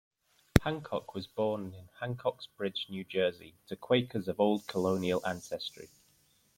Hancock 0.63 1.13
was 1.13 1.27
born 1.27 1.75
in 1.75 1.87
Hancock's 1.99 2.47
Bridge, 2.47 2.87
New 2.89 3.03
Jersey, 3.03 3.53
to 3.67 3.75
Quakers 3.75 4.27
of 4.27 4.39
old 4.39 4.65
colonial 4.65 5.23
ancestry. 5.27 5.89